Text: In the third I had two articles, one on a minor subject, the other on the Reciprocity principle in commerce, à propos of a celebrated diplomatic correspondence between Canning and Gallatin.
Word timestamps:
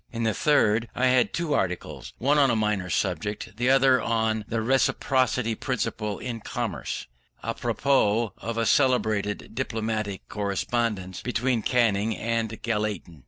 In 0.11 0.23
the 0.23 0.33
third 0.33 0.89
I 0.95 1.05
had 1.05 1.31
two 1.31 1.53
articles, 1.53 2.11
one 2.17 2.39
on 2.39 2.49
a 2.49 2.55
minor 2.55 2.89
subject, 2.89 3.55
the 3.57 3.69
other 3.69 4.01
on 4.01 4.43
the 4.47 4.59
Reciprocity 4.59 5.53
principle 5.53 6.17
in 6.17 6.39
commerce, 6.39 7.05
à 7.43 7.55
propos 7.55 8.31
of 8.39 8.57
a 8.57 8.65
celebrated 8.65 9.51
diplomatic 9.53 10.27
correspondence 10.27 11.21
between 11.21 11.61
Canning 11.61 12.17
and 12.17 12.59
Gallatin. 12.63 13.19